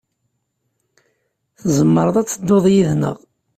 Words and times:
Tzemreḍ 1.61 2.15
ad 2.17 2.27
tedduḍ 2.27 2.65
yid-neɣ. 2.73 3.17